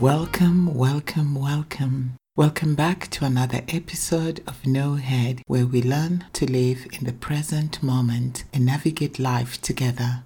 [0.00, 2.14] Welcome, welcome, welcome.
[2.36, 7.12] Welcome back to another episode of No Head, where we learn to live in the
[7.12, 10.22] present moment and navigate life together.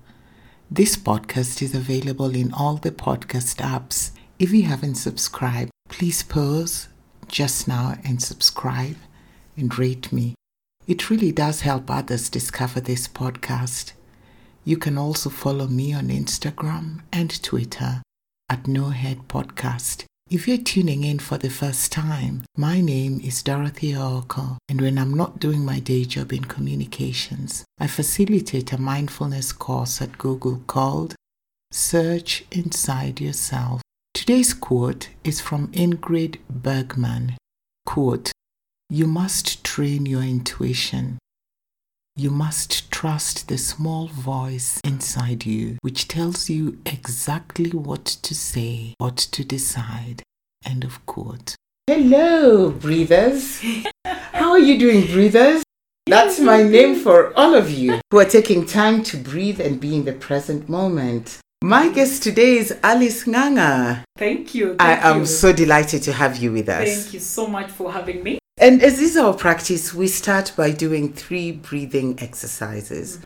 [0.70, 4.10] This podcast is available in all the podcast apps.
[4.38, 6.88] If you haven't subscribed, please pause
[7.28, 8.96] just now and subscribe
[9.56, 10.34] and rate me.
[10.86, 13.92] It really does help others discover this podcast.
[14.64, 18.02] You can also follow me on Instagram and Twitter
[18.52, 20.04] at No Head Podcast.
[20.28, 24.98] If you're tuning in for the first time, my name is Dorothy Ooko, and when
[24.98, 30.60] I'm not doing my day job in communications, I facilitate a mindfulness course at Google
[30.66, 31.14] called
[31.70, 33.80] Search Inside Yourself.
[34.12, 37.38] Today's quote is from Ingrid Bergman.
[37.86, 38.32] Quote,
[38.90, 41.16] You must train your intuition.
[42.14, 48.94] You must trust the small voice inside you which tells you exactly what to say,
[48.98, 50.22] what to decide.
[50.62, 51.56] End of quote.
[51.86, 53.62] Hello, breathers.
[54.04, 55.62] How are you doing, breathers?
[56.04, 59.96] That's my name for all of you who are taking time to breathe and be
[59.96, 61.38] in the present moment.
[61.64, 64.04] My guest today is Alice Nganga.
[64.18, 64.76] Thank you.
[64.78, 65.26] I am you.
[65.26, 67.04] so delighted to have you with us.
[67.04, 68.38] Thank you so much for having me.
[68.58, 73.18] And as is our practice, we start by doing three breathing exercises.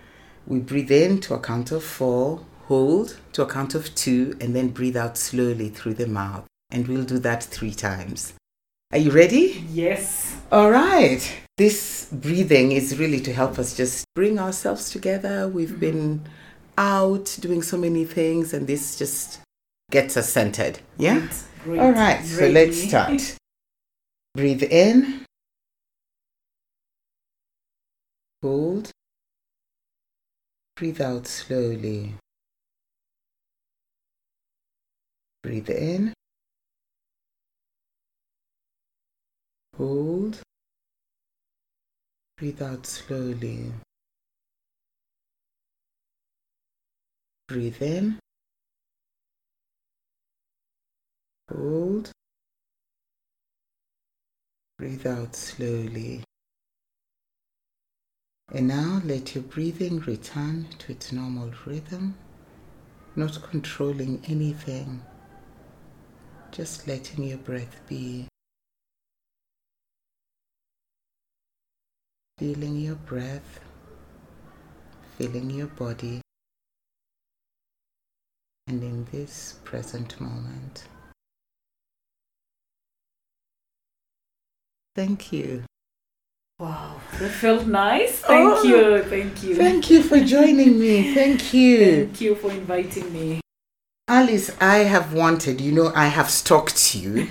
[0.46, 4.54] We breathe in to a count of four, hold to a count of two, and
[4.54, 6.46] then breathe out slowly through the mouth.
[6.70, 8.34] And we'll do that three times.
[8.92, 9.64] Are you ready?
[9.68, 10.36] Yes.
[10.52, 11.28] All right.
[11.58, 15.48] This breathing is really to help us just bring ourselves together.
[15.48, 15.78] We've mm-hmm.
[15.80, 16.28] been
[16.78, 19.40] out doing so many things, and this just
[19.90, 20.78] gets us centered.
[20.98, 21.18] Yeah?
[21.18, 21.32] Great.
[21.64, 21.80] Great.
[21.80, 23.36] All right, so let's start.
[24.36, 25.24] Breathe in.
[28.42, 28.90] Hold.
[30.76, 32.12] Breathe out slowly.
[35.42, 36.12] Breathe in.
[39.78, 40.42] Hold.
[42.36, 43.72] Breathe out slowly.
[47.48, 48.18] Breathe in.
[51.50, 52.12] Hold.
[54.78, 56.22] Breathe out slowly.
[58.52, 62.16] And now let your breathing return to its normal rhythm,
[63.16, 65.02] not controlling anything,
[66.52, 68.26] just letting your breath be.
[72.38, 73.60] Feeling your breath,
[75.16, 76.20] feeling your body,
[78.68, 80.84] and in this present moment.
[84.96, 85.64] Thank you.
[86.58, 88.20] Wow, that felt nice.
[88.20, 89.02] Thank Oh, you.
[89.04, 89.54] Thank you.
[89.56, 91.12] Thank you for joining me.
[91.14, 92.06] Thank you.
[92.06, 93.40] Thank you for inviting me.
[94.08, 97.28] Alice, I have wanted, you know, I have stalked you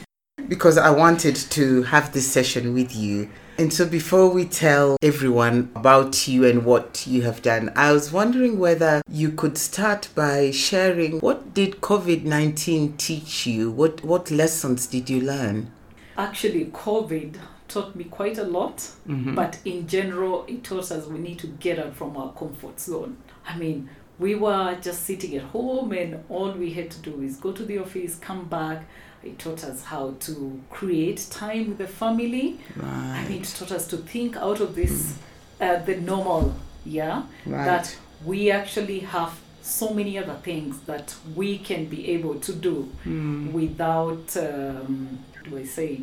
[0.47, 3.29] because I wanted to have this session with you.
[3.57, 8.11] And so before we tell everyone about you and what you have done, I was
[8.11, 13.71] wondering whether you could start by sharing what did COVID-19 teach you?
[13.71, 15.71] What what lessons did you learn?
[16.15, 18.77] Actually, COVID taught me quite a lot,
[19.07, 19.35] Mm-hmm.
[19.35, 23.17] but in general, it taught us we need to get out from our comfort zone.
[23.47, 23.89] I mean,
[24.19, 27.63] we were just sitting at home, and all we had to do is go to
[27.65, 28.85] the office, come back.
[29.23, 32.59] It taught us how to create time with the family.
[32.81, 35.17] I mean, it taught us to think out of this,
[35.59, 36.53] uh, the normal,
[36.85, 37.65] yeah, Right.
[37.65, 42.87] that we actually have so many other things that we can be able to do
[43.03, 43.51] Mm.
[43.51, 46.01] without, um, do I say,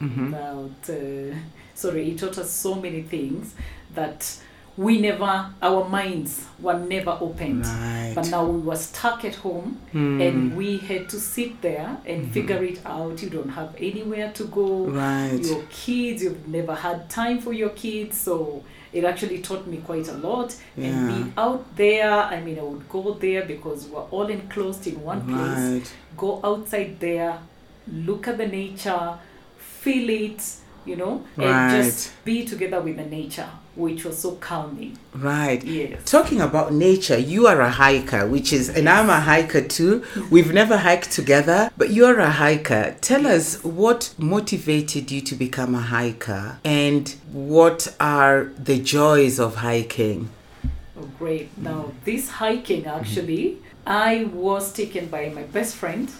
[0.00, 0.26] Mhm.
[0.26, 1.34] without, uh,
[1.74, 3.54] sorry, it taught us so many things
[3.94, 4.36] that
[4.76, 7.64] we never, our minds were never opened.
[7.64, 8.12] Right.
[8.14, 10.20] But now we were stuck at home Mm.
[10.28, 13.22] and we had to sit there and figure it out.
[13.22, 14.84] You don't have anywhere to go.
[14.86, 15.40] Right.
[15.42, 18.18] Your kids, you've never had time for your kids.
[18.20, 20.54] So it actually taught me quite a lot.
[20.76, 20.88] Yeah.
[20.88, 25.02] And be out there, I mean, I would go there because we're all enclosed in
[25.02, 25.70] one place.
[25.80, 25.92] Right.
[26.18, 27.38] Go outside there,
[27.90, 29.18] look at the nature,
[29.86, 30.42] feel it,
[30.84, 31.46] you know, Right.
[31.46, 34.98] and just be together with the nature, which was so calming.
[35.14, 35.62] Right.
[35.62, 36.02] Yes.
[36.04, 40.02] Talking about nature, you are a hiker, which is, and I'm a hiker too.
[40.34, 42.96] We've never hiked together, but you're a hiker.
[43.00, 49.56] Tell us what motivated you to become a hiker and what are the joys of
[49.68, 50.30] hiking?
[50.98, 51.56] Oh, great.
[51.56, 53.00] Now, this hiking mm-hmm.
[53.00, 56.10] actually, I was taken by my best friend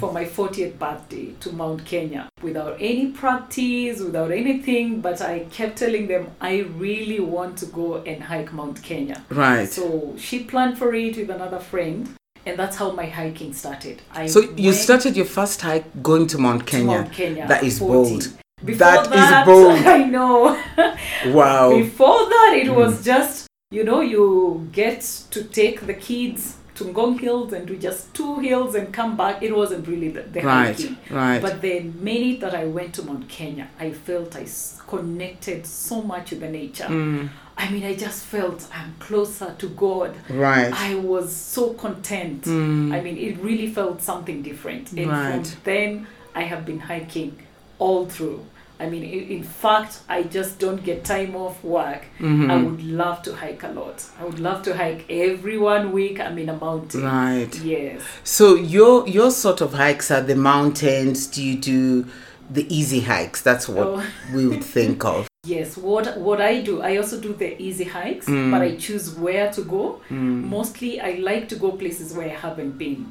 [0.00, 5.78] for my 40th birthday to Mount Kenya without any practice, without anything, but I kept
[5.78, 9.24] telling them I really want to go and hike Mount Kenya.
[9.30, 9.68] Right.
[9.68, 12.08] So she planned for it with another friend.
[12.46, 14.00] and that's how my hiking started.
[14.14, 16.86] I So you started your first hike going to Mount to Kenya.
[16.86, 17.48] Mount Kenya.
[17.48, 17.92] That is 40.
[18.10, 18.28] bold.
[18.64, 19.86] Before That is bold.
[19.98, 20.56] I know.
[21.38, 21.70] Wow.
[21.76, 22.76] Before that, it Mm.
[22.76, 25.00] was just, you know, you get
[25.32, 29.42] to take the kids to Ngong Hills and do just two hills and come back.
[29.42, 30.66] It wasn't really the, the Right.
[30.76, 30.96] hiking.
[31.10, 31.40] Right.
[31.40, 36.02] But the minute that I went to Mount Kenya, I felt I s- connected so
[36.02, 36.84] much with the nature.
[36.84, 37.28] Mm,
[37.58, 40.14] I mean, I just felt I'm closer to God.
[40.30, 40.72] right.
[40.72, 42.42] I was so content.
[42.42, 44.92] Mm, I mean, it really felt something different.
[44.92, 45.46] And Right.
[45.46, 47.32] from then, I have been hiking
[47.78, 48.44] all through.
[48.78, 52.02] I mean, in fact, I just don't get time off work.
[52.20, 52.50] mhm.
[52.50, 54.04] I would love to hike a lot.
[54.20, 56.20] I would love to hike every one week.
[56.20, 57.02] I'm in a mountain.
[57.04, 57.54] Right.
[57.64, 58.02] Yes.
[58.24, 61.26] So your your sort of hikes are the mountains.
[61.26, 62.06] Do you do
[62.50, 63.40] the easy hikes?
[63.42, 64.02] That's what Oh.
[64.34, 65.26] we would think of.
[65.46, 65.76] Yes.
[65.76, 68.50] What what I do, I also do the easy hikes, Mm.
[68.50, 70.00] but I choose where to go.
[70.10, 73.06] Mm, Mostly, I like to go places where I haven't been.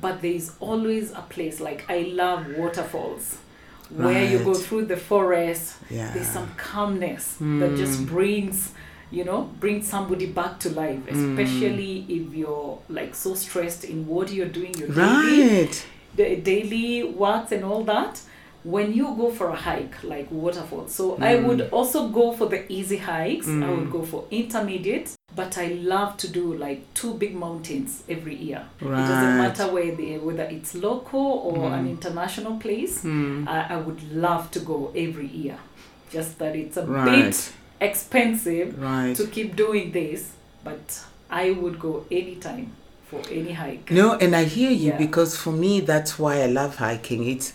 [0.00, 3.38] But there is always a place like I love waterfalls,
[3.90, 5.74] where you go through the forest.
[5.90, 6.12] yeah.
[6.14, 8.06] there's some calmness that just Mm.
[8.06, 8.72] brings
[9.10, 11.16] you know bring somebody back to life Mm.
[11.38, 15.86] especially if you're like so stressed in what you're doing your daily, Right.
[16.16, 18.20] the daily works and all that
[18.64, 21.44] when you go for a hike like waterfall so i Mm.
[21.46, 23.76] would also go for the easy hikes i Mm.
[23.76, 25.08] would go for intermediate
[25.40, 29.92] but i love to do like two big mountains every year it doesn't matter where
[30.00, 31.90] the, whether it's local or an Mm.
[31.96, 35.58] international place Mm, I, I would love to go every year.
[36.16, 37.04] Just that it's a Right.
[37.30, 37.36] bit
[37.88, 39.14] expensive right.
[39.18, 40.20] to keep doing this,
[40.68, 40.84] but
[41.30, 42.66] I would go anytime
[43.10, 43.86] for any hike.
[44.00, 44.98] No, and I hear you Yeah.
[45.06, 47.20] because for me, that's why I love hiking.
[47.34, 47.48] It's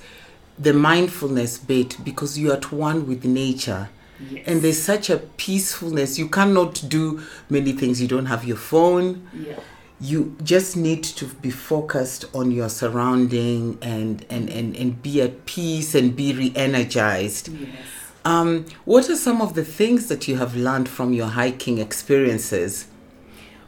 [0.68, 3.84] the mindfulness bit because you're at one with nature.
[4.30, 4.44] Yes.
[4.48, 6.18] And there's such a peacefulness.
[6.18, 8.02] You cannot do many things.
[8.02, 9.28] You don't have your phone.
[9.34, 9.60] yeah.
[10.02, 15.46] You just need to be focused on your surrounding and, and, and, and be at
[15.46, 17.48] peace and be re energized.
[17.48, 17.70] Yes.
[18.26, 22.88] Um, what are some of the things that you have learned from your hiking experiences?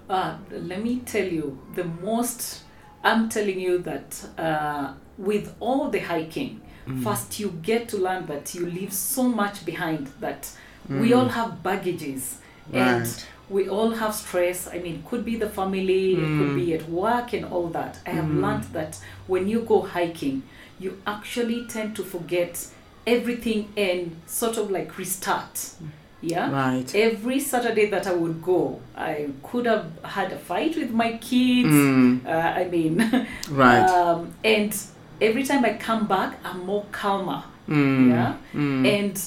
[0.10, 2.64] Uh, let me tell you, the most,
[3.04, 7.04] I'm telling you that uh, with all the hiking, Mm.
[7.04, 10.50] first you get to learn that you leave so much behind that
[10.90, 12.38] we all have baggages
[12.74, 13.24] and Mm.
[13.48, 14.68] We all have stress.
[14.68, 16.56] I mean, could be the family, it could Mm.
[16.56, 18.00] be at work and all that.
[18.08, 18.98] I have learned that
[19.28, 20.42] when you go hiking,
[20.80, 22.66] you actually tend to forget
[23.06, 25.74] everything and sort of like restart.
[26.22, 26.90] Yeah Right.
[26.96, 31.70] every Saturday that I would go, I could have had a fight with my kids.
[31.70, 32.98] Mm, Uh, I mean,
[33.52, 33.88] right.
[33.90, 34.74] um, and
[35.22, 37.44] every time I come back, I'm more calmer.
[37.68, 38.86] Mm, Yeah, mm.
[38.88, 39.22] and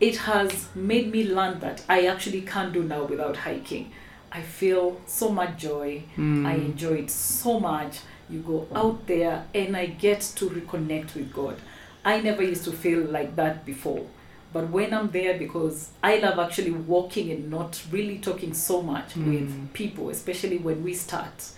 [0.00, 3.90] it has made me learn that I actually can't do now without hiking.
[4.32, 6.02] I feel so much joy.
[6.16, 6.46] Mm.
[6.46, 7.98] I enjoy it so much.
[8.28, 11.56] You go out there, and I get to reconnect with God.
[12.04, 14.06] I never used to feel like that before.
[14.52, 19.14] But when I'm there, because I love actually walking and not really talking so much
[19.14, 19.26] Mm.
[19.26, 21.50] with people, especially when we start,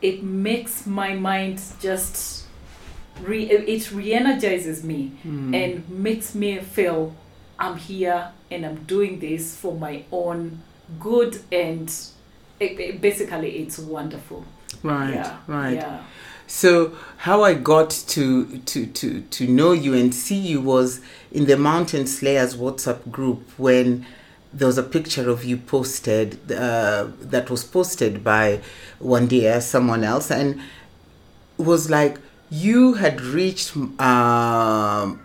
[0.00, 2.44] it makes my mind just
[3.22, 5.54] re- it re-energizes me Mm.
[5.54, 7.14] and makes me feel
[7.58, 10.60] I'm here and I'm doing this for my own
[11.00, 11.90] good and
[12.60, 14.44] it, it- basically it's wonderful.
[14.82, 15.74] Right, yeah, right.
[15.74, 16.02] Yeah.
[16.46, 21.00] So how I got to to to to know you and see you was
[21.30, 24.06] in the Mountain Slayers WhatsApp group when
[24.54, 28.60] there was a picture of you posted uh, that was posted by
[28.98, 30.58] one day someone else and
[31.58, 32.18] was like
[32.50, 35.20] you had reached um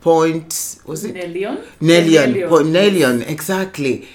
[0.00, 1.64] point was it Nelion?
[1.80, 2.66] Nelion, Nelion, po- yes.
[2.66, 4.08] Nelion, exactly.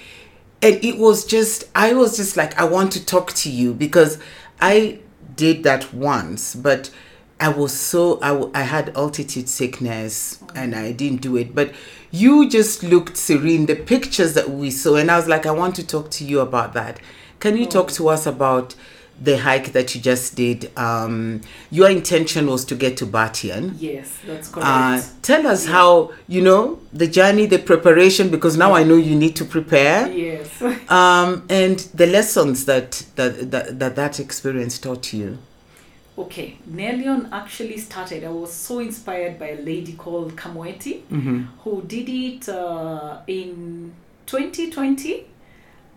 [0.60, 4.18] And it was just, I was just like, I want to talk to you because
[4.60, 4.98] I
[5.36, 6.90] did that once, but
[7.38, 11.54] I was so, I, I had altitude sickness and I didn't do it.
[11.54, 11.72] But
[12.10, 15.76] you just looked serene, the pictures that we saw, and I was like, I want
[15.76, 16.98] to talk to you about that.
[17.38, 18.74] Can you talk to us about
[19.20, 20.70] the hike that you just did?
[20.76, 23.74] Um, your intention was to get to Batian.
[23.78, 24.68] Yes, that's correct.
[24.68, 29.14] Uh, tell us how you know the journey, the preparation, because now I know you
[29.16, 30.62] need to prepare, yes.
[30.90, 35.38] um, and the lessons that that, that that that experience taught you.
[36.16, 38.24] Okay, Nelion actually started.
[38.24, 41.42] I was so inspired by a lady called Kamweti Mm-hmm.
[41.62, 43.92] who did it uh, in
[44.26, 45.26] 2020,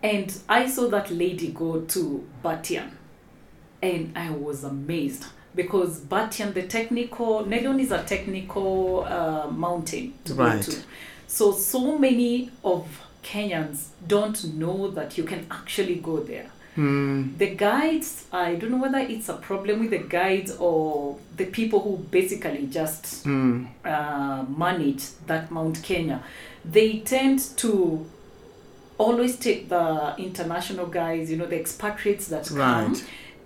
[0.00, 2.90] and I saw that lady go to Batian,
[3.82, 10.34] and I was amazed because Batian, the technical, Nelion is a technical uh, mountain to
[10.34, 10.56] Right.
[10.64, 10.78] go to.
[11.26, 12.86] So, so many of
[13.22, 16.46] Kenyans don't know that you can actually go there.
[16.76, 17.36] Mm.
[17.36, 21.80] The guides, I don't know whether it's a problem with the guides or the people
[21.80, 23.66] who basically just Mm.
[23.84, 26.22] uh, manage that Mount Kenya.
[26.64, 28.06] They tend to
[28.98, 32.94] always take the international guys, you know, the expatriates that come.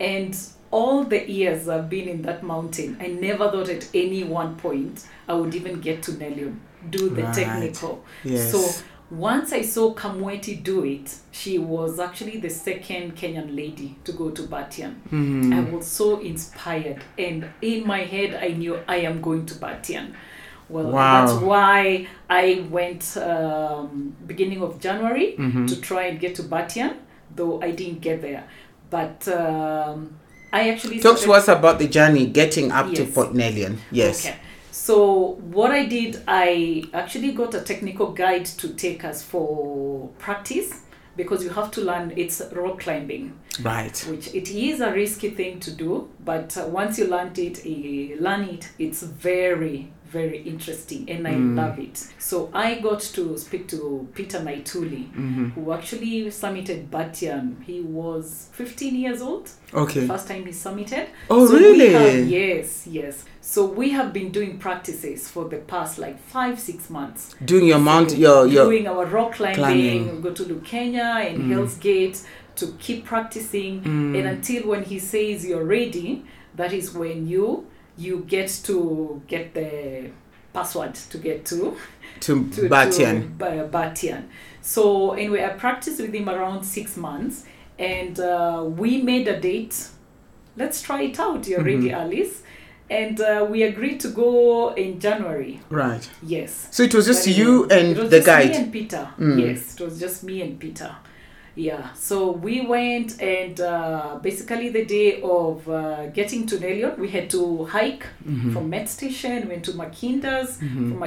[0.01, 0.37] And
[0.71, 5.05] all the years I've been in that mountain, I never thought at any one point
[5.29, 6.57] I would even get to Nelion,
[6.91, 7.35] do the Right.
[7.35, 8.05] technical.
[8.25, 8.51] Yes.
[8.53, 14.13] So once I saw Kamweti do it, she was actually the second Kenyan lady to
[14.13, 14.95] go to Batian.
[15.13, 15.55] Mm.
[15.55, 20.09] I was so inspired, and in my head, I knew I am going to Batian.
[20.69, 21.25] Well, Wow.
[21.27, 25.69] that's why I went um, beginning of January Mhm.
[25.69, 26.95] to try and get to Batian,
[27.37, 28.45] though I didn't get there.
[28.91, 30.17] But um,
[30.53, 33.15] I actually Talk to us about the journey getting up to Yes.
[33.15, 33.79] Port Nelion.
[33.91, 34.25] Yes.
[34.27, 34.37] Okay.
[34.71, 40.83] So what I did, I actually got a technical guide to take us for practice
[41.17, 43.97] because you have to learn it's rock climbing, Right.
[44.11, 48.23] which it is a risky thing to do, but uh, once you learn it, uh,
[48.23, 51.57] learn it, it's very very interesting and I Mm.
[51.57, 51.97] love it.
[52.19, 53.79] So I got to speak to
[54.15, 55.53] Peter Naituli, Mhm.
[55.55, 57.45] who actually summited Batian.
[57.67, 60.07] He was 15 years old Okay.
[60.07, 61.07] first time he submitted.
[61.31, 61.91] Oh, So really?
[61.93, 63.25] have- yes, yes.
[63.41, 67.35] So we have been doing practices for the past like five, six months.
[67.45, 68.65] Doing your mount, your your.
[68.71, 70.17] doing our rock climbing, climbing.
[70.17, 71.49] we go to Lukenya and Mm.
[71.53, 72.19] Hell's Gate
[72.57, 73.81] to keep practicing.
[73.83, 74.17] Mm.
[74.19, 76.23] And until when he says you're ready,
[76.57, 77.65] that is when you
[77.99, 80.11] you get to get the
[80.53, 81.77] password to get to
[82.21, 83.23] to, to, Batian.
[83.23, 84.25] to Ba- Batian.
[84.63, 87.45] So anyway, I practiced with him around six months,
[87.79, 89.89] and uh, we made a date.
[90.57, 91.47] Let's try it out.
[91.47, 91.93] You're ready, Mhm.
[91.93, 92.43] Alice,
[92.89, 95.61] and uh, we agreed to go in January.
[95.69, 96.09] Right.
[96.23, 96.69] Yes.
[96.71, 99.09] So it was just Very you and it was the just Me and Peter.
[99.19, 99.41] Mm.
[99.47, 100.97] Yes, it was just me and Peter.
[101.59, 101.93] Yeah.
[101.95, 107.31] So we went, and uh, basically the day of uh, getting to Nelion, we had
[107.31, 108.53] to hike Mhm.
[108.53, 109.49] from Met Station.
[109.49, 110.59] Went to Mackinder's.
[110.59, 110.91] Mhm.
[110.91, 111.01] From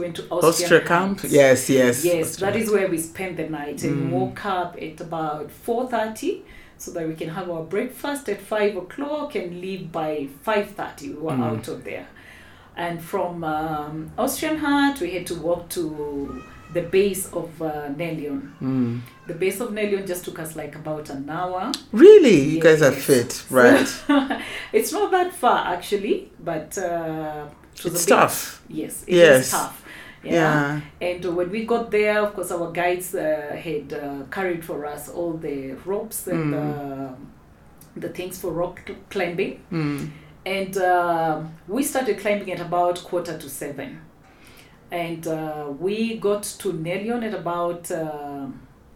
[0.00, 1.20] went to Austria, Austria camp.
[1.28, 1.68] Yes.
[1.68, 2.04] Yes.
[2.04, 2.52] Yes, Austria.
[2.52, 4.10] that is where we spent the night and Mm.
[4.10, 6.42] woke up at about four thirty
[6.78, 11.08] so that we can have our breakfast at five o'clock and leave by five thirty.
[11.08, 11.42] We were Mm.
[11.50, 12.06] out of there.
[12.76, 18.52] And from um, Austrian Hut, we had to walk to the base of uh, Nelion.
[18.60, 19.00] Mm.
[19.26, 21.70] The base of Nelion just took us like about an hour.
[21.92, 23.88] Really, you guys are fit, right?
[24.72, 28.62] it's not that far actually, but uh, it it's bit- tough.
[28.68, 29.50] Yes, it is Yes.
[29.50, 29.84] tough.
[30.22, 30.80] Yeah.
[31.00, 35.08] And when we got there, of course, our guides uh, had uh, carried for us
[35.08, 37.16] all the ropes and Mm.
[37.96, 39.60] the things for rock climbing.
[39.72, 40.10] Mm.
[40.44, 44.00] And uh, we started climbing at about quarter to seven.
[44.90, 48.46] And uh, we got to Nelion at about uh,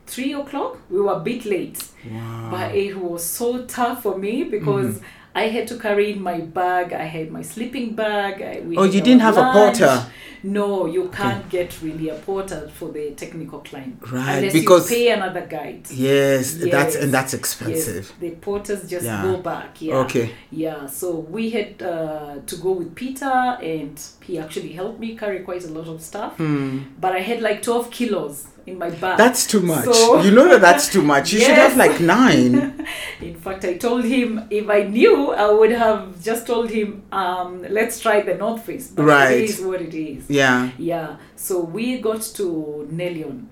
[0.06, 0.78] three o'clock.
[0.90, 2.48] We were a bit late, Wow.
[2.50, 4.96] but it was so tough for me because.
[4.96, 5.04] Mm-hmm.
[5.36, 6.92] I had to carry in my bag.
[6.92, 8.40] I had my sleeping bag.
[8.40, 10.06] I, Oh, you didn't have a porter?
[10.44, 13.98] No, you can't get really a porter for the technical climb.
[14.12, 15.86] Right, Unless because- you pay another guide.
[15.90, 18.12] Yes, that's and that's Yes, expensive.
[18.20, 19.22] the porters just Yeah.
[19.22, 19.80] go back.
[19.80, 19.96] Yeah.
[20.04, 20.30] Okay.
[20.50, 23.24] Yeah, so we had uh, to go with Peter,
[23.62, 26.36] and he actually helped me carry quite a lot of stuff.
[26.38, 26.84] Mm.
[27.00, 29.18] But I had like 12 kilos in my bag.
[29.18, 29.84] That's too much.
[29.84, 31.32] So- you know that that's too much.
[31.32, 32.86] You should have like nine.
[33.20, 37.64] In fact, I told him if I knew, I would have just told him, um,
[37.70, 38.88] let's try the North Face.
[38.88, 39.38] But Right.
[39.38, 40.24] it is what it is.
[40.34, 40.70] Yeah.
[40.78, 43.46] Yeah, so we got to Nelion.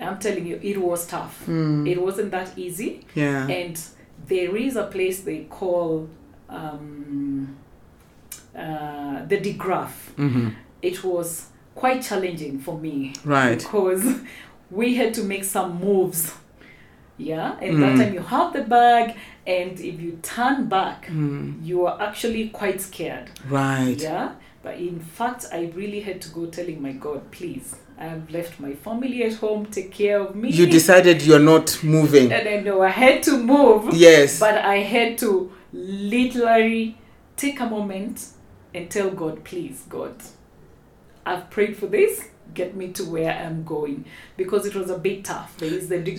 [0.00, 1.44] I'm telling you, it was tough.
[1.46, 1.88] Mm.
[1.88, 3.04] It wasn't that easy.
[3.14, 3.48] Yeah.
[3.48, 3.76] And
[4.26, 6.08] there is a place they call
[6.48, 7.56] um,
[8.56, 10.12] uh, the De Graaf.
[10.16, 10.48] hmm
[10.82, 13.58] It was quite challenging for me Right.
[13.58, 14.04] because
[14.70, 16.32] we had to make some moves.
[17.16, 17.80] Yeah, and Mm.
[17.80, 21.54] that time you have the bag, and if you turn back, Mm.
[21.66, 23.30] you are actually quite scared.
[23.50, 24.00] Right.
[24.00, 24.28] Yeah,
[24.68, 28.74] but in fact, I really had to go telling my God, please, I've left my
[28.74, 30.50] family at home, take care of me.
[30.50, 32.30] You decided you're not moving.
[32.30, 34.38] And I know I had to move, Yes.
[34.38, 36.98] but I had to literally
[37.34, 38.26] take a moment
[38.74, 40.14] and tell God, please, God,
[41.24, 42.28] I've prayed for this.
[42.52, 44.04] Get me to where I'm going
[44.36, 45.56] because it was a bit tough.
[45.56, 46.18] There is the De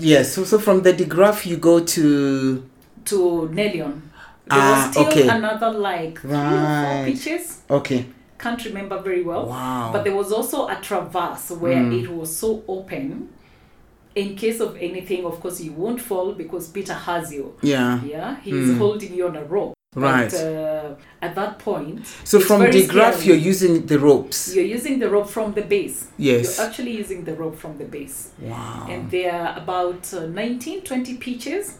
[0.00, 0.34] Yes.
[0.34, 2.68] So, so from the De Graaf you go to
[3.06, 4.02] to Nelion.
[4.48, 5.28] There Ah, was still okay.
[5.28, 7.04] another like three or Right.
[7.04, 7.58] four pitches.
[7.70, 8.06] okay.
[8.38, 9.46] Can't remember very well.
[9.46, 9.90] Wow.
[9.92, 12.02] But there was also a traverse where Mm.
[12.02, 13.28] it was so open.
[14.14, 17.54] In case of anything, of course, you won't fall because Peter has you.
[17.62, 18.00] yeah.
[18.04, 18.78] Yeah, he's Mm.
[18.78, 19.74] holding you on a rope.
[19.94, 20.30] Right.
[20.30, 23.26] But, uh, at that point, So from De Graaf, scary.
[23.28, 24.54] you're using the ropes.
[24.54, 26.06] You're using the rope from the base.
[26.18, 26.58] Yes.
[26.58, 28.28] You're actually using the rope from the base.
[28.40, 28.86] Wow.
[28.90, 31.78] And there are about uh, 19, 20 pitches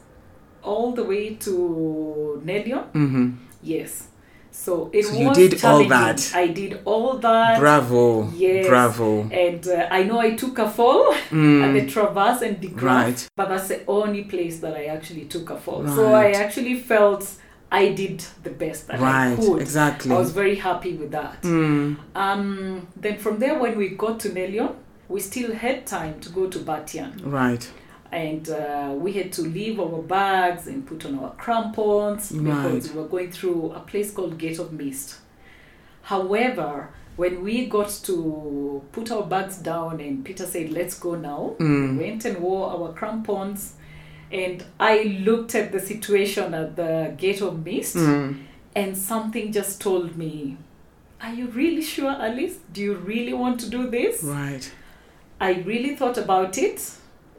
[0.67, 2.85] all the way to Nelion.
[2.93, 3.31] hmm
[3.63, 4.09] Yes.
[4.51, 6.33] So it So was you did all that.
[6.35, 7.59] I did all that.
[7.61, 8.31] Bravo.
[8.35, 8.67] Yes.
[8.69, 9.29] Bravo.
[9.31, 11.89] And uh, I know I took a fall at the Mm.
[11.93, 13.29] Traverse and De Graaf, Right.
[13.37, 15.87] but that's the only place that I actually took a fall.
[15.87, 17.23] So I actually felt
[17.71, 19.37] I did the best that I Right.
[19.39, 19.61] could.
[19.61, 20.13] Exactly.
[20.15, 21.43] I was very happy with that.
[21.43, 21.97] Mm.
[22.15, 24.73] Um, then from there, when we got to Nelion,
[25.09, 27.11] we still had time to go to Batian.
[27.25, 27.65] Right.
[28.13, 33.01] And uh, we had to leave our bags and put on our crampons because we
[33.01, 35.17] were going through a place called Gate of Mist.
[36.03, 41.55] However, when we got to put our bags down and Peter said, Let's go now,
[41.59, 41.99] Mm.
[41.99, 43.75] we went and wore our crampons.
[44.31, 48.37] And I looked at the situation at the Gate of Mist, Mm.
[48.75, 50.57] and something just told me,
[51.21, 52.59] Are you really sure, Alice?
[52.73, 54.23] Do you really want to do this?
[54.23, 54.71] Right.
[55.41, 56.81] I really thought about it,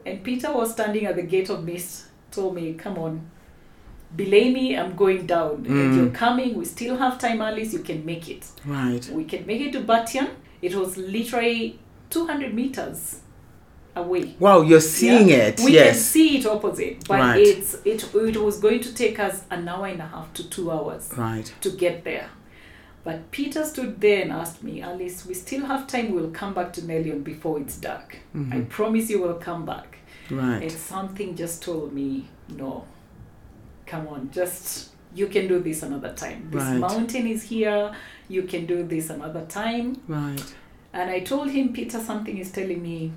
[0.08, 3.30] and Peter was standing at the gate of mist, told me, Come on,
[4.16, 5.64] belay me, I'm going down.
[5.64, 5.68] Mm.
[5.70, 8.46] And you're coming, we still have time, Alice, you can make it.
[8.64, 9.06] Right.
[9.10, 10.30] We can make it to Batian.
[10.62, 11.78] It was literally
[12.10, 13.20] 200 meters
[13.94, 14.34] away.
[14.38, 15.36] Wow, you're seeing Yeah.
[15.48, 15.60] it.
[15.60, 15.94] We yes.
[15.96, 17.40] can see it opposite, but Right.
[17.40, 20.70] it's it, it was going to take us an hour and a half to two
[20.70, 21.52] hours Right.
[21.60, 22.30] to get there.
[23.04, 26.12] But Peter stood there and asked me, Alice, we still have time.
[26.14, 28.16] We'll come back to Nelion before it's dark.
[28.34, 28.68] I Mhm.
[28.68, 29.97] promise you we'll come back.
[30.30, 30.70] And Right.
[30.70, 32.84] something just told me, no,
[33.86, 36.48] come on, just you can do this another time.
[36.50, 36.78] This Right.
[36.78, 37.92] mountain is here.
[38.28, 39.96] You can do this another time.
[40.06, 40.44] Right.
[40.92, 43.12] And I told him, Peter, something is telling me,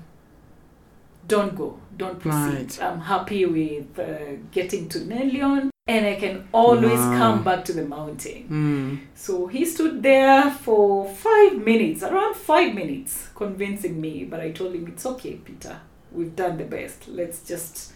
[1.28, 2.54] don't go, don't proceed.
[2.54, 2.82] Right.
[2.82, 7.18] I'm happy with uh, getting to Nelion, and I can always Wow.
[7.18, 8.48] come back to the mountain.
[8.50, 8.98] Mm.
[9.14, 14.24] So he stood there for five minutes, around five minutes, convincing me.
[14.24, 15.78] But I told him, it's okay, Peter.
[16.14, 17.08] We've done the best.
[17.08, 17.92] Let's just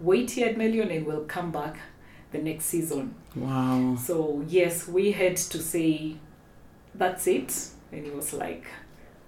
[0.00, 1.78] wait here at Nelion and we'll come back
[2.32, 3.14] the next season.
[3.34, 3.96] Wow.
[3.96, 6.16] So, yes, we had to say,
[6.94, 7.68] that's it.
[7.92, 8.66] And he was like,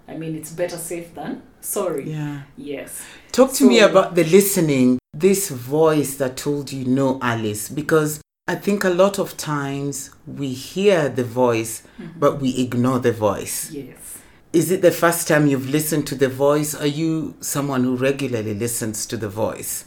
[0.07, 2.09] I mean, it's better safe than sorry.
[2.11, 2.41] Yeah.
[2.57, 3.01] Yes.
[3.31, 8.55] Talk to me about the listening, this voice that told you no, Alice, because I
[8.55, 12.19] think a lot of times we hear the voice, Mhm.
[12.19, 13.71] but we ignore the voice.
[13.71, 14.10] Yes.
[14.53, 16.75] Is it the first time you've listened to the voice?
[16.75, 19.85] Are you someone who regularly listens to the voice?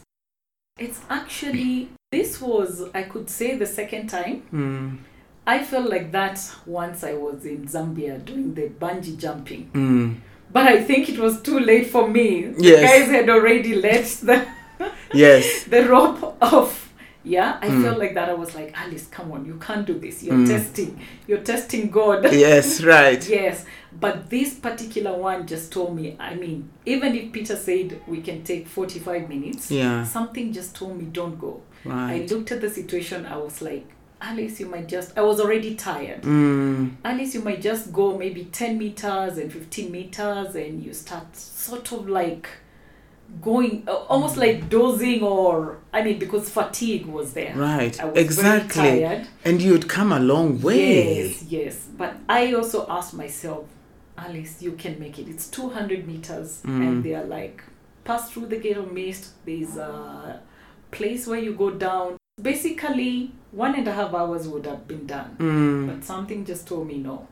[0.78, 4.42] It's actually, this was, I could say, the second time.
[4.52, 4.98] Mm.
[5.46, 9.70] I felt like that once I was in Zambia doing the bungee jumping.
[9.74, 10.16] Mm.
[10.50, 12.44] But I think it was too late for me.
[12.44, 14.46] The guys had already let the,
[15.12, 15.64] Yes.
[15.68, 16.93] the rope off.
[17.24, 17.82] Yeah, I Mm.
[17.82, 18.28] felt like that.
[18.28, 20.22] I was like, Alice, come on, you can't do this.
[20.22, 20.46] You're Mm.
[20.46, 20.98] testing.
[21.26, 22.24] You're testing God.
[22.32, 23.26] yes, right.
[23.28, 23.64] yes.
[23.98, 28.42] But this particular one just told me, I mean, even if Peter said we can
[28.44, 30.04] take 45 minutes, Yeah.
[30.04, 31.60] something just told me, don't go.
[31.86, 32.22] right.
[32.22, 33.84] I looked at the situation, I was like,
[34.20, 36.22] Alice, you might just, I was already tired.
[36.22, 36.92] Mm.
[37.04, 41.92] Alice, you might just go maybe 10 meters and 15 meters and you start sort
[41.92, 42.48] of like
[43.40, 47.54] going, uh, almost like dozing or, I mean, because fatigue was there.
[47.56, 47.98] Right.
[48.00, 49.04] I was Exactly.
[49.44, 51.24] And you'd come a long way.
[51.24, 51.88] Yes, yes.
[51.96, 53.66] But I also asked myself,
[54.16, 55.28] Alice, you can make it.
[55.28, 56.88] It's 200 meters Mm.
[56.88, 57.62] and they are like,
[58.04, 59.32] pass through the gate of mist.
[59.44, 60.40] There's a
[60.90, 62.16] place where you go down.
[62.40, 65.36] Basically, one and a half hours would have been done.
[65.38, 65.86] Mm.
[65.88, 67.26] But something just told me no.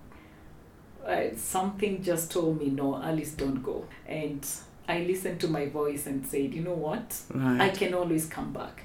[1.06, 3.84] Uh, something just told me no, Alice, don't go.
[4.06, 4.46] And
[4.88, 7.16] I listened to my voice and said, you know what?
[7.38, 8.84] I can always come back.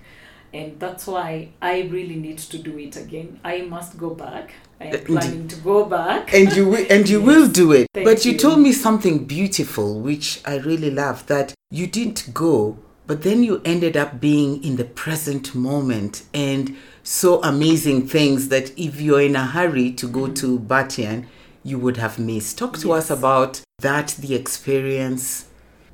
[0.54, 3.40] And that's why I really need to do it again.
[3.44, 4.52] I must go back.
[4.80, 6.34] I am planning to go back.
[6.34, 7.28] and you will, and you Yes.
[7.28, 7.88] will do it.
[7.94, 8.38] Thank but you, you.
[8.38, 11.26] told me something beautiful, which I really love.
[11.28, 16.78] That you didn't go, but then you ended up being in the present moment and
[17.04, 20.34] so amazing things that if you're in a hurry to go mm-hmm.
[20.36, 21.26] to Batian,
[21.64, 22.58] you would have missed.
[22.58, 25.47] Talk to us about that, the experience.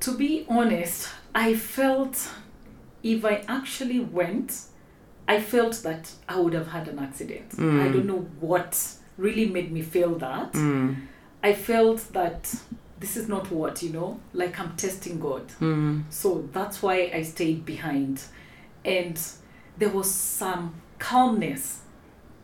[0.04, 2.30] To be honest, I felt
[3.02, 4.66] if I actually went,
[5.26, 7.50] I felt that I would have had an accident.
[7.52, 7.80] Mm.
[7.80, 8.78] I don't know what
[9.16, 10.52] really made me feel that.
[10.52, 10.96] Mm.
[11.42, 12.54] I felt that
[13.00, 15.48] this is not what, you know, like I'm testing God.
[15.60, 16.04] Mm.
[16.10, 18.22] So that's why I stayed behind.
[18.84, 19.18] And
[19.78, 21.80] there was some calmness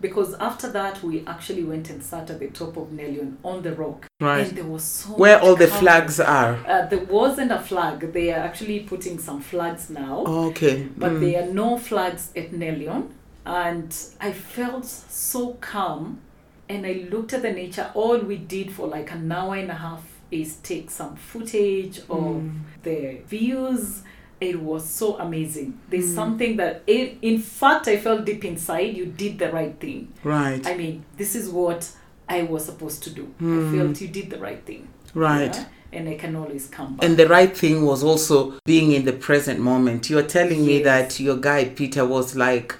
[0.00, 3.72] because after that, we actually went and sat at the top of Nelion on the
[3.74, 4.06] rock.
[4.20, 4.46] Right.
[4.48, 6.58] And there was so Where all the flags are.
[6.66, 8.12] Uh, there wasn't a flag.
[8.12, 10.88] They are actually putting some flags now, Okay.
[10.96, 11.20] but Mm.
[11.20, 13.08] there are no flags at Nelion.
[13.46, 16.20] and I felt so calm.
[16.68, 17.90] And I looked at the nature.
[17.94, 22.42] All we did for like an hour and a half is take some footage of
[22.84, 24.02] the views.
[24.40, 25.78] It was so amazing.
[25.90, 26.14] There's mm.
[26.14, 30.12] something that, it, in fact, I felt deep inside you did the right thing.
[30.24, 30.66] Right.
[30.66, 31.90] I mean, this is what
[32.28, 33.34] I was supposed to do.
[33.38, 33.76] I mm.
[33.76, 34.88] felt you did the right thing.
[35.14, 35.54] Right.
[35.54, 35.66] Yeah?
[35.92, 37.04] And I can always come back.
[37.04, 40.08] And the right thing was also being in the present moment.
[40.08, 42.76] You're telling me that your guy Peter was like,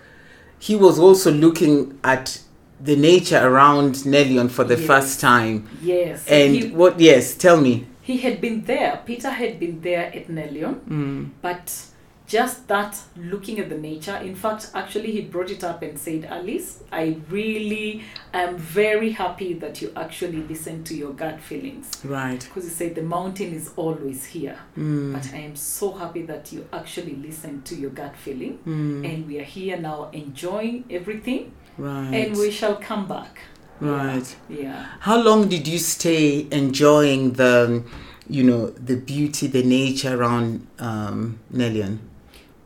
[0.59, 2.40] he was also looking at
[2.81, 4.87] the nature around Nelion for the Yes.
[4.87, 5.68] first time.
[5.83, 6.25] yes.
[6.27, 6.99] And he, what?
[7.01, 7.87] Yes, tell me.
[8.11, 9.03] He had been there.
[9.05, 10.81] Peter had been there at Nelion.
[10.81, 11.31] Mm.
[11.40, 11.87] But
[12.27, 16.25] just that looking at the nature, in fact, actually, he brought it up and said,
[16.27, 21.90] Alice, I really am very happy that you actually listened to your gut feelings.
[22.05, 22.38] Right.
[22.38, 24.59] Because he said the mountain is always here.
[24.79, 25.12] Mm.
[25.12, 28.61] But I am so happy that you actually listened to your gut feeling.
[28.64, 29.12] Mm.
[29.12, 31.53] And we are here now enjoying everything.
[31.79, 32.14] Right.
[32.14, 33.40] And we shall come back.
[33.81, 34.37] Right.
[34.49, 34.87] Yeah.
[35.01, 37.83] How long did you stay enjoying the,
[38.29, 41.99] you know, the beauty, the nature around um, Nelion?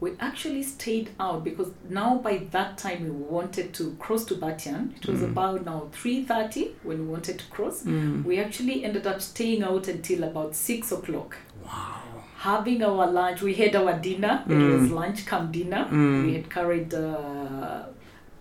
[0.00, 4.94] We actually stayed out because now by that time we wanted to cross to Batian.
[4.98, 7.84] It was about now 3.30 when we wanted to cross.
[7.84, 11.36] We actually ended up staying out until about 6 o'clock.
[11.64, 12.02] Wow.
[12.36, 14.44] Having our lunch, we had our dinner.
[14.46, 15.88] It was lunch come dinner.
[15.90, 17.84] We had carried uh,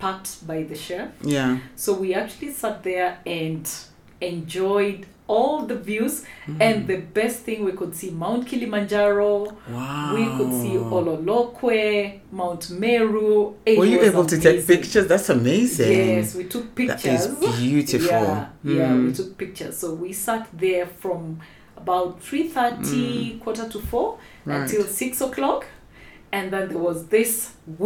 [0.04, 1.10] packed by the chef.
[1.36, 1.52] Yeah.
[1.84, 3.64] So we actually sat there and
[4.22, 6.16] enjoyed all the views.
[6.60, 9.34] And the best thing we could see Mount Kilimanjaro.
[9.70, 10.14] Wow.
[10.18, 13.56] We could see Ololokwe, Mount Meru.
[13.66, 15.08] It Were you able to take pictures?
[15.08, 15.92] That's amazing.
[16.18, 17.28] Yes, we took pictures.
[17.28, 18.08] That is beautiful.
[18.10, 19.06] Yeah, yeah, Mm.
[19.08, 19.78] we took pictures.
[19.78, 21.40] So we sat there from
[21.78, 24.20] about three thirty, quarter to four, Mm.
[24.52, 24.62] Right.
[24.62, 25.62] until six o'clock,
[26.32, 27.34] and then there was this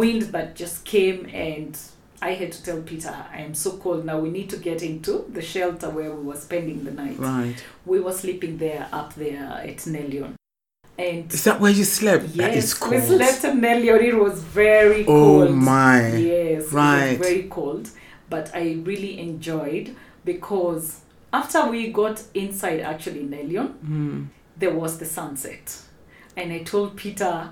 [0.00, 1.18] wind that just came,
[1.50, 1.72] and
[2.20, 4.18] I had to tell Peter, "I am so cold now.
[4.18, 7.18] We need to get into the shelter where we were spending the night.
[7.18, 7.54] Right.
[7.86, 10.34] We were sleeping there up there at Nelion,
[10.98, 12.26] and Is that where you slept?
[12.34, 12.94] yes, cold.
[12.94, 14.00] we slept at Nelion.
[14.02, 15.06] It was very Oh
[15.46, 15.50] cold.
[15.54, 16.16] my.
[16.16, 17.16] Yes, Right.
[17.18, 17.90] very cold,
[18.28, 21.00] but I really enjoyed because
[21.32, 24.26] after we got inside actually Nelion, Mm.
[24.58, 25.76] there was the sunset,
[26.36, 27.50] and I told Peter,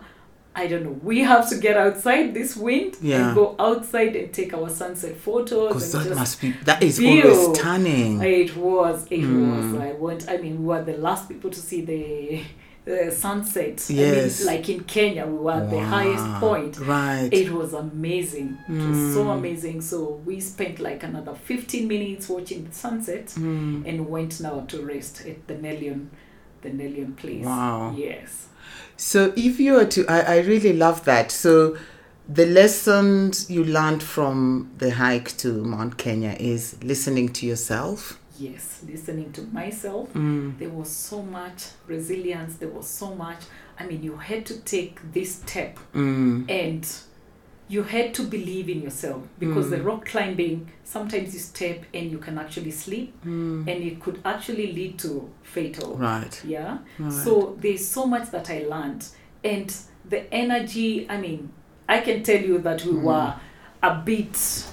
[0.59, 3.27] I don't know, we have to get outside this wind Yeah.
[3.29, 5.69] and go outside and take our sunset photos.
[5.69, 7.23] Because that must be that is view.
[7.31, 8.23] always stunning.
[8.23, 9.73] it was, it Mm.
[9.75, 9.81] was.
[9.83, 10.29] I went.
[10.31, 12.41] I mean, we were the last people to see the.
[12.87, 13.85] The sunset.
[13.91, 14.43] Yes.
[14.43, 16.79] I mean, like in Kenya, we were at the highest point.
[16.79, 17.29] Right.
[17.33, 18.57] It was amazing.
[18.69, 19.39] It was so Mm.
[19.39, 19.81] amazing.
[19.81, 23.83] So we spent like another 15 minutes watching the sunset Mm.
[23.89, 26.07] and went now to rest at the Nelion,
[26.63, 27.45] the Nelion place.
[27.45, 27.93] Wow.
[27.99, 28.47] Yes.
[28.97, 31.31] So if you were to, I, I really love that.
[31.31, 31.77] So
[32.29, 38.19] the lessons you learned from the hike to Mount Kenya is listening to yourself.
[38.39, 38.83] Yes.
[38.87, 40.59] Listening to myself, Mm.
[40.59, 42.57] there was so much resilience.
[42.57, 43.39] There was so much.
[43.79, 46.51] I mean, you had to take this step Mm.
[46.51, 46.87] and
[47.69, 49.71] you had to believe in yourself because Mm.
[49.71, 53.67] the rock climbing sometimes you step and you can actually slip Mm.
[53.69, 56.41] and it could actually lead to fatal Right.
[56.47, 57.13] yeah Right.
[57.13, 59.05] so there's so much that i learned
[59.43, 59.75] and
[60.09, 61.51] the energy i mean
[61.89, 63.03] i can tell you that we Mm.
[63.03, 63.35] were
[63.83, 64.65] a bit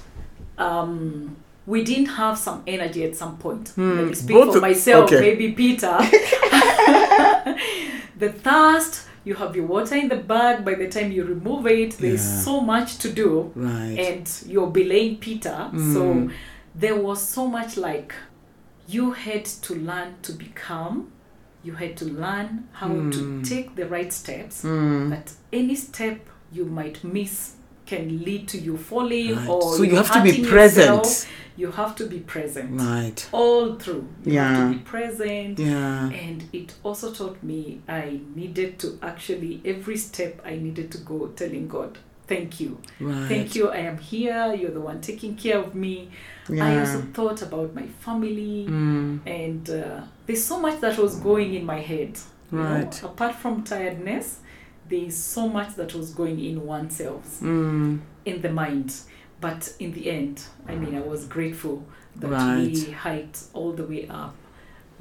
[0.57, 5.19] um we didn't have some energy at some point me speak Both for myself okay.
[5.21, 5.97] maybe peter
[8.19, 11.97] the thirst you have your water in the bag by the time you remove it
[11.97, 12.39] there's Yeah.
[12.41, 13.97] so much to do Right.
[13.99, 15.69] and you're belaying Peter.
[15.73, 16.31] So Mm.
[16.75, 18.13] there was so much like
[18.87, 21.07] you had to learn to become.
[21.63, 23.47] You had to learn how to Mm.
[23.47, 24.63] take the right steps.
[24.63, 25.09] Mm.
[25.09, 26.19] That any step
[26.51, 27.53] you might miss
[27.93, 29.49] can lead to you falling Right.
[29.49, 30.97] or So you have to be present.
[31.05, 31.29] yourself.
[31.55, 33.19] You have to be present Right.
[33.31, 34.05] all through.
[34.25, 34.67] You have Yeah.
[34.67, 35.59] to be present.
[35.59, 36.09] Yeah.
[36.25, 41.27] And it also taught me I needed to actually, every step I needed to go
[41.35, 41.91] telling God,
[42.27, 42.77] thank you.
[42.99, 43.27] Right.
[43.27, 43.69] Thank you.
[43.69, 44.55] I am here.
[44.59, 46.09] You're the one taking care of me.
[46.49, 49.19] I also thought about my family, Mm.
[49.25, 52.17] and uh, there's so much that was going in my head.
[52.51, 52.65] you know.
[52.65, 53.03] Right.
[53.03, 54.37] Apart from tiredness,
[54.89, 57.99] there's so much that was going in oneself, Mm.
[58.25, 58.93] in the mind.
[59.41, 61.83] But in the end, I mean, I was grateful
[62.15, 62.71] that Right.
[62.73, 64.35] we hiked all the way up.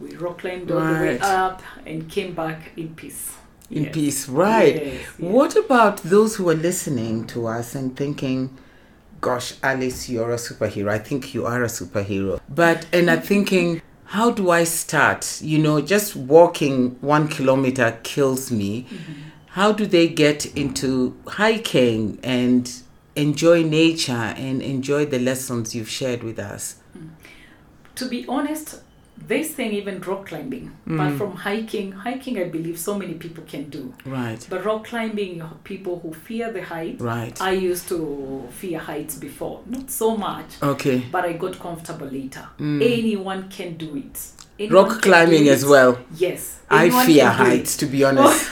[0.00, 3.32] We rock climbed all the way up and came back in peace.
[3.70, 3.94] In Yes.
[3.94, 4.28] peace.
[4.28, 4.74] Right.
[4.74, 5.06] Yes, yes.
[5.18, 8.50] What about those who are listening to us and thinking,
[9.20, 10.88] gosh, Alice, you're a superhero.
[10.90, 12.40] I think you are a superhero.
[12.52, 15.40] But, and I'm thinking, how do I start?
[15.40, 18.86] You know, just walking one kilometer kills me.
[18.90, 19.12] Mm-hmm.
[19.52, 22.72] How do they get into hiking and
[23.14, 26.76] enjoy nature and enjoy the lessons you've shared with us?
[27.94, 28.80] to be honest,
[29.28, 30.96] this thing even rock climbing, Mm.
[30.98, 33.92] but from hiking, hiking I believe so many people can do.
[34.04, 36.96] Right, But rock climbing, people who fear the height.
[37.00, 37.40] right.
[37.40, 41.04] I used to fear heights before, not so much, Okay.
[41.12, 42.46] but I got comfortable later.
[42.58, 42.82] Mm.
[42.82, 44.18] Anyone can do it.
[44.58, 45.98] Anyone Rock climbing as well.
[46.16, 46.60] Yes.
[46.70, 47.46] I fear can do it.
[47.48, 48.50] heights, to be honest.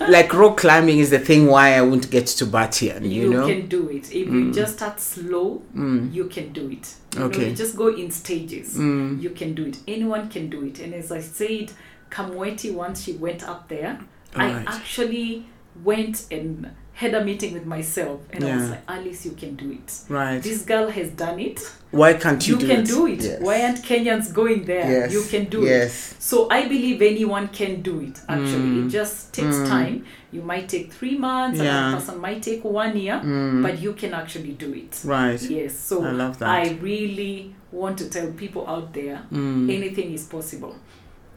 [0.00, 3.46] like rock climbing is the thing why I won't get to Batian, you, You, know?
[3.46, 4.04] can do it.
[4.14, 6.12] If you just start slow, Mm.
[6.14, 6.94] you can do it.
[7.16, 7.42] You Okay.
[7.42, 8.76] know, you just go in stages.
[8.76, 9.22] Mm.
[9.22, 9.78] You can do it.
[9.88, 10.78] Anyone can do it.
[10.80, 11.72] And as I said,
[12.10, 13.98] Kamweti, once she went up there,
[14.34, 14.64] I Right.
[14.68, 15.46] actually
[15.84, 18.20] went and had a meeting with myself.
[18.32, 18.70] And I was Yeah.
[18.70, 19.92] like, Alice, you can do it.
[20.08, 20.42] Right.
[20.42, 21.60] This girl has done it.
[21.90, 22.86] Why can't you, You, do can it?
[22.86, 23.22] do it.
[23.22, 23.40] Yes.
[23.42, 24.90] Why aren't Kenyans going there?
[24.90, 25.12] Yes.
[25.12, 25.90] You can do it.
[26.18, 28.18] So I believe anyone can do it.
[28.26, 28.86] Actually, Mm.
[28.86, 29.68] it just takes Mm.
[29.68, 30.04] time.
[30.32, 31.60] You might take three months.
[31.60, 31.88] Yeah.
[31.88, 33.62] Another person might take one year, Mm.
[33.62, 34.98] but you can actually do it.
[35.04, 35.40] Right.
[35.42, 35.78] Yes.
[35.78, 36.48] So I love that.
[36.48, 39.68] I really want to tell people out there, Mm.
[39.70, 40.74] anything is possible.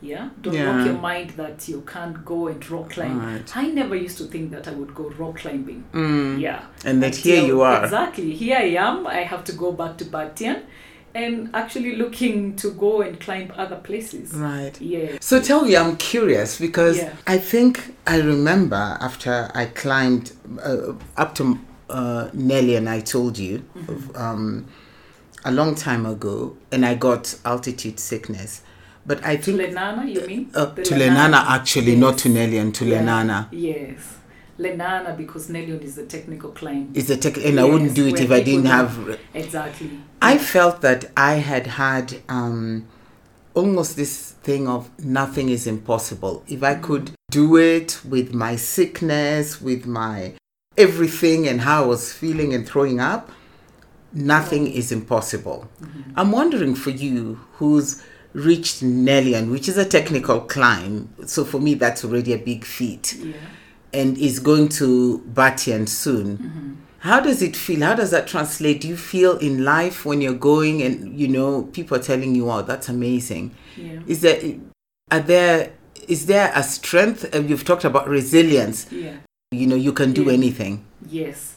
[0.01, 0.29] Yeah.
[0.41, 0.71] Don't Yeah.
[0.77, 3.19] lock your mind that you can't go and rock climb.
[3.19, 3.57] Right.
[3.57, 5.83] I never used to think that I would go rock climbing.
[5.93, 6.39] Mm.
[6.39, 6.61] Yeah.
[6.85, 7.83] And that here you are.
[7.83, 8.33] Exactly.
[8.33, 9.05] Here I am.
[9.07, 10.61] I have to go back to Batian
[11.13, 14.33] and actually looking to go and climb other places.
[14.33, 14.79] Right.
[14.79, 15.17] Yeah.
[15.19, 17.13] So tell me, I'm curious because Yeah.
[17.27, 20.31] I think I remember after I climbed
[20.63, 21.59] uh, up to
[21.89, 24.15] uh, Nelly and I told you Mm-hmm.
[24.15, 24.65] um,
[25.45, 28.61] a long time ago, and I got altitude sickness.
[29.09, 30.51] But I To think Lenana, you mean?
[30.53, 32.21] uh, The to Lenana actually, not Yes.
[32.21, 33.01] to Nelly and to Yeah.
[33.01, 33.47] Lenana.
[33.51, 33.97] Yes.
[34.59, 36.91] Lenana because Nelion is a technical climb.
[36.93, 39.89] It's a tech, and I wouldn't do it if I didn't have Exactly.
[40.21, 42.85] I felt that I had had um,
[43.55, 46.43] almost this thing of nothing is impossible.
[46.47, 50.33] If I could do it with my sickness, with my
[50.77, 53.31] everything, and how I was feeling and throwing up,
[54.13, 55.67] nothing is impossible.
[56.15, 61.09] I'm wondering for you who's reached Nelion, which is a technical climb.
[61.25, 63.33] So for me, that's already a big feat, Yeah.
[63.93, 66.77] and is going to Batian soon.
[66.99, 67.81] How does it feel?
[67.81, 68.81] How does that translate?
[68.81, 72.45] Do you feel in life when you're going and you know people are telling you,
[72.45, 73.51] "Wow, that's amazing"?
[73.77, 73.99] Yeah.
[74.05, 74.39] Is there
[75.09, 75.71] are there
[76.07, 77.33] is there a strength?
[77.33, 78.85] Uh, You've talked about resilience.
[78.91, 79.13] Yeah.
[79.51, 80.33] You know, you can do Yeah.
[80.33, 80.83] anything.
[81.09, 81.55] Yes.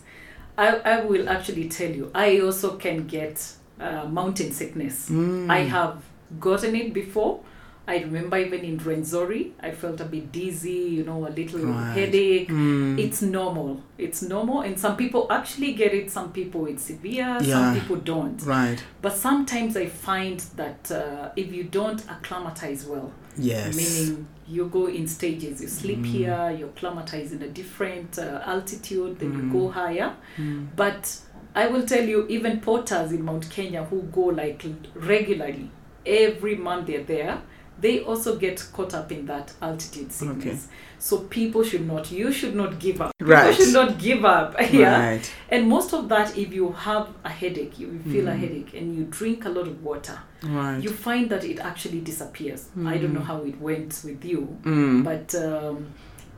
[0.56, 3.42] I, I will actually tell you, I also can get
[3.80, 5.08] uh, mountain sickness.
[5.10, 5.50] Mm.
[5.50, 6.02] I have
[6.40, 7.40] gotten it before.
[7.84, 11.92] I remember even in Rwenzori, I felt a bit dizzy, you know, a little Right.
[11.96, 12.48] headache.
[12.48, 12.96] Mm.
[12.96, 13.80] It's normal.
[13.98, 14.60] It's normal.
[14.60, 17.42] And some people actually get it, some people it's severe, Yeah.
[17.42, 18.40] some people don't.
[18.46, 18.78] Right.
[19.02, 23.74] But sometimes I find that uh, if you don't acclimatize well, Yes.
[23.76, 26.06] meaning you go in stages, you sleep Mm.
[26.06, 29.36] here, you acclimatize in a different uh, altitude, then Mm.
[29.46, 30.12] you go higher.
[30.38, 30.68] Mm.
[30.76, 31.16] But
[31.56, 34.64] I will tell you, even porters in Mount Kenya who go like
[34.94, 35.68] regularly,
[36.06, 37.42] every month they're there,
[37.80, 40.68] they also get caught up in that altitude sickness.
[40.98, 43.12] So people should not, you should not give up.
[43.20, 43.50] Right.
[43.50, 44.54] People should not give up.
[44.72, 45.04] yeah.
[45.10, 45.32] Right.
[45.50, 48.38] And most of that, if you have a headache, you feel a Mm.
[48.38, 50.78] headache, and you drink a lot of water, Right.
[50.80, 52.68] you find that it actually disappears.
[52.86, 53.26] I don't know Mm.
[53.26, 55.02] how it went with you, Mm.
[55.02, 55.86] but um,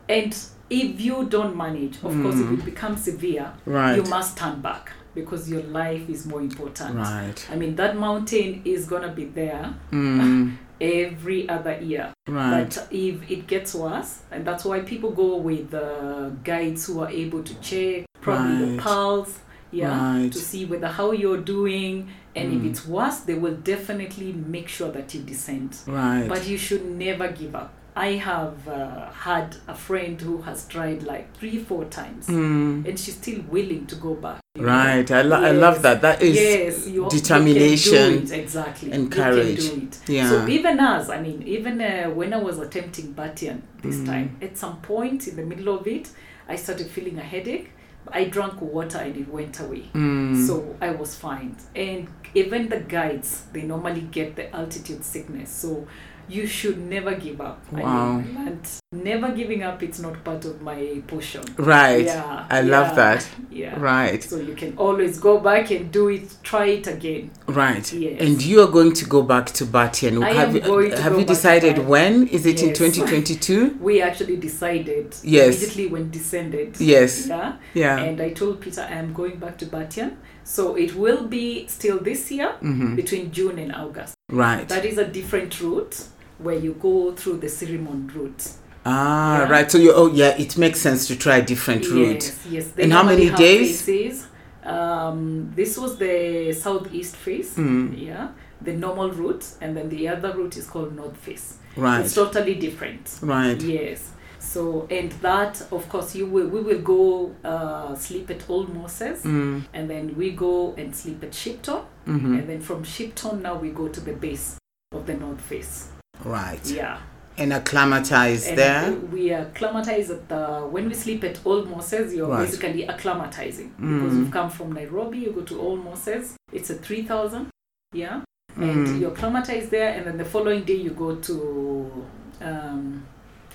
[0.09, 0.35] and
[0.71, 2.59] if you don't manage, of course, if Mm.
[2.61, 3.97] it becomes severe, right.
[3.97, 6.97] you must turn back because your life is more important.
[6.97, 7.49] Right.
[7.51, 10.57] I mean, that mountain is gonna be there Mm.
[10.81, 12.13] every other year.
[12.29, 12.65] Right.
[12.65, 17.11] But if it gets worse, and that's why people go with uh, guides who are
[17.11, 19.39] able to check probably your pulse,
[19.71, 19.89] yeah,
[20.21, 20.33] Right.
[20.33, 22.57] to see whether how you're doing, and Mm.
[22.61, 25.77] if it's worse, they will definitely make sure that you descend.
[25.87, 26.27] Right.
[26.29, 27.73] But you should never give up.
[27.97, 32.87] I have uh, had a friend who has tried like three, four times, Mm.
[32.89, 34.41] and she's still willing to go back.
[34.57, 34.65] know.
[34.65, 35.09] Right.
[35.11, 36.01] I, lo- I love that.
[36.03, 37.93] That is yes, you, determination.
[38.13, 38.93] You can do it, exactly.
[38.93, 39.65] and courage.
[40.09, 40.29] Yeah.
[40.29, 44.07] So even us, I mean, even uh, when I was attempting Batian this Mm.
[44.07, 46.09] time, at some point in the middle of it,
[46.49, 47.71] I started feeling a headache.
[48.13, 49.85] I drank water and it went away.
[49.95, 50.47] Mm.
[50.47, 51.57] So I was fine.
[51.75, 55.51] And even the guides, they normally get the altitude sickness.
[55.51, 55.87] So
[56.29, 57.61] you should never give up.
[57.73, 58.19] Wow.
[58.19, 61.43] I mean, and never giving up, it's not part of my portion.
[61.59, 62.05] right.
[62.07, 62.47] Yeah.
[62.51, 63.27] I love that.
[63.51, 63.79] Yeah.
[63.79, 64.23] Right.
[64.23, 67.31] So you can always go back and do it, try it again.
[67.47, 67.93] Right.
[67.93, 68.21] Yes.
[68.21, 70.25] And you are going to go back to Batian.
[70.25, 72.27] I have am you, going to have go you decided when?
[72.29, 73.79] Is it in 2022?
[73.81, 75.57] We actually decided Yes.
[75.57, 76.81] immediately when descended.
[76.81, 77.27] Yes.
[77.27, 77.57] Yeah.
[77.75, 77.99] Yeah.
[77.99, 80.17] And I told Peter I am going back to Batian.
[80.45, 84.15] So it will be still this year hmm between June and August.
[84.31, 84.69] Right.
[84.69, 86.07] That is a different route
[86.39, 88.49] where you go through the Sirimon route.
[88.87, 89.49] ah, Yeah.
[89.51, 89.71] right.
[89.71, 89.93] So you.
[89.95, 90.37] Oh, yeah.
[90.37, 92.23] It makes sense to try a different route.
[92.25, 92.67] Yes, yes.
[92.69, 93.83] They And how many days?
[93.83, 94.27] Phases.
[94.65, 97.95] Um, this was the southeast face, Mm.
[98.07, 98.29] yeah,
[98.63, 101.59] the normal route, and then the other route is called north face.
[101.77, 102.01] Right.
[102.01, 103.19] It's totally different.
[103.21, 103.61] Right.
[103.61, 104.11] Yes.
[104.39, 109.23] So, and that, of course, you will we will go uh, sleep at Old Moses,
[109.23, 109.65] Mm.
[109.75, 113.69] and then we go and sleep at Shipton, hmm and then from Shipton now we
[113.71, 114.57] go to the base
[114.93, 115.89] of the North Face.
[116.25, 116.65] Right.
[116.67, 116.99] Yeah.
[117.37, 118.93] And acclimatize And there.
[119.13, 122.45] we acclimatize at the when we sleep at Old Moses, you're Right.
[122.47, 124.19] basically acclimatizing because Mm.
[124.19, 126.37] you've come from Nairobi, you go to Old Moses.
[126.53, 127.49] It's a three thousand,
[127.93, 128.23] yeah,
[128.57, 129.01] and Mm.
[129.01, 132.07] you acclimatize there, and then the following day you go to
[132.41, 133.03] um,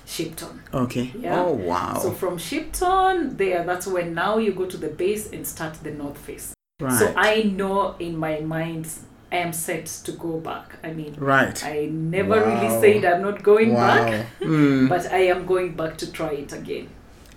[0.06, 0.60] Shipton.
[0.74, 1.12] Okay.
[1.18, 1.42] Yeah.
[1.42, 1.98] Oh wow.
[2.02, 5.90] So from Shipton, there, that's when now you go to the base and start the
[5.92, 6.52] North Face.
[6.80, 6.98] right.
[6.98, 8.86] So I know in my mind
[9.32, 10.76] I am set to go back.
[10.82, 11.64] I mean, right.
[11.64, 13.86] I never really said I'm not going wow.
[14.04, 14.88] back, Mm.
[14.88, 16.88] but I am going back to try it again.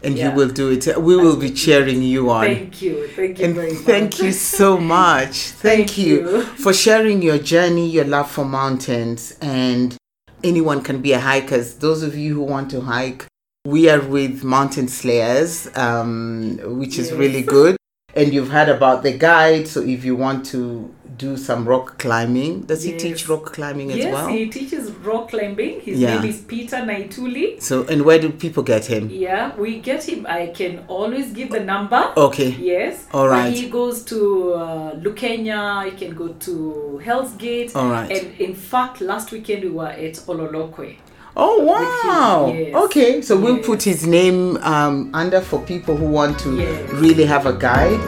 [0.05, 0.29] and yeah.
[0.29, 0.85] you will do it.
[0.99, 2.43] We will be cheering you on.
[2.45, 3.07] Thank you.
[3.15, 3.83] Thank you and very much.
[3.83, 5.35] thank you so much.
[5.35, 6.41] Thank, Thank you, you.
[6.63, 9.95] for sharing your journey, your love for mountains, and
[10.43, 11.61] anyone can be a hiker.
[11.61, 13.25] Those of you who want to hike,
[13.65, 17.17] we are with Mountain Slayers, um, which is Yes.
[17.17, 17.77] really good.
[18.15, 22.61] And you've heard about the guide, so if you want to do some rock climbing,
[22.61, 24.29] does he teach rock climbing as Yes, well?
[24.29, 25.79] Yes, he teaches rock climbing.
[25.81, 26.15] His Yeah.
[26.19, 27.61] name is Peter Naituli.
[27.61, 29.09] So, and where do people get him?
[29.11, 30.25] Yeah, we get him.
[30.27, 32.11] I can always give the number.
[32.17, 33.05] Okay, Yes.
[33.13, 33.51] All right.
[33.51, 33.59] But.
[33.59, 35.85] He goes to uh, Lukenya.
[35.85, 37.75] He can go to Hell's Gate.
[37.75, 38.09] all right.
[38.11, 40.97] And in fact, last weekend we were at Ololokwe.
[41.35, 42.53] Oh wow!
[42.53, 42.75] Yes.
[42.75, 46.91] Okay, so we'll put his name um, under for people who want to Yes.
[46.91, 47.99] really have a guide.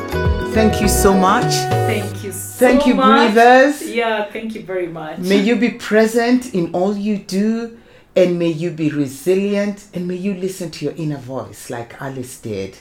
[0.54, 1.52] Thank you so much.
[1.90, 3.34] Thank you so Thank you, much.
[3.34, 3.82] breathers.
[3.90, 5.18] Yeah, thank you very much.
[5.20, 7.78] May you be present in all you do,
[8.16, 12.40] and may you be resilient, and may you listen to your inner voice like Alice
[12.40, 12.78] did.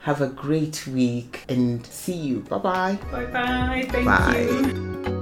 [0.00, 2.40] Have a great week and see you.
[2.40, 2.98] Bye bye.
[3.12, 3.86] Bye bye.
[3.90, 4.38] Thank Bye.
[4.50, 5.13] you.